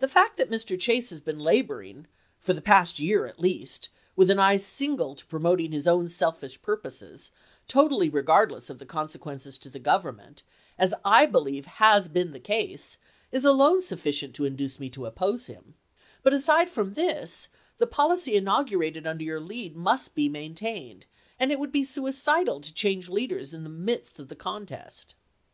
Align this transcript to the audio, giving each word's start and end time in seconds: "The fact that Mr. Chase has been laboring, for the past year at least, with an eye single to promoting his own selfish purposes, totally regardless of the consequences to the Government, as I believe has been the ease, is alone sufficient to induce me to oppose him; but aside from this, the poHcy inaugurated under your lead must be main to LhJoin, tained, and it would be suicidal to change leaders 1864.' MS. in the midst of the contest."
"The 0.00 0.06
fact 0.08 0.36
that 0.36 0.50
Mr. 0.50 0.78
Chase 0.78 1.08
has 1.08 1.22
been 1.22 1.38
laboring, 1.38 2.06
for 2.38 2.52
the 2.52 2.60
past 2.60 3.00
year 3.00 3.24
at 3.24 3.40
least, 3.40 3.88
with 4.14 4.28
an 4.30 4.38
eye 4.38 4.58
single 4.58 5.14
to 5.14 5.24
promoting 5.24 5.72
his 5.72 5.86
own 5.86 6.10
selfish 6.10 6.60
purposes, 6.60 7.30
totally 7.66 8.10
regardless 8.10 8.68
of 8.68 8.78
the 8.78 8.84
consequences 8.84 9.56
to 9.60 9.70
the 9.70 9.78
Government, 9.78 10.42
as 10.76 10.92
I 11.06 11.24
believe 11.24 11.64
has 11.64 12.06
been 12.08 12.32
the 12.32 12.52
ease, 12.52 12.98
is 13.32 13.46
alone 13.46 13.80
sufficient 13.80 14.34
to 14.34 14.44
induce 14.44 14.78
me 14.78 14.90
to 14.90 15.06
oppose 15.06 15.46
him; 15.46 15.72
but 16.22 16.34
aside 16.34 16.68
from 16.68 16.92
this, 16.92 17.48
the 17.78 17.86
poHcy 17.86 18.34
inaugurated 18.34 19.06
under 19.06 19.24
your 19.24 19.40
lead 19.40 19.74
must 19.74 20.14
be 20.14 20.28
main 20.28 20.54
to 20.56 20.66
LhJoin, 20.66 20.68
tained, 20.98 21.02
and 21.38 21.50
it 21.50 21.58
would 21.58 21.72
be 21.72 21.82
suicidal 21.82 22.60
to 22.60 22.74
change 22.74 23.08
leaders 23.08 23.54
1864.' 23.54 23.54
MS. 23.54 23.54
in 23.54 23.62
the 23.62 23.92
midst 23.94 24.18
of 24.18 24.28
the 24.28 24.36
contest." 24.36 25.14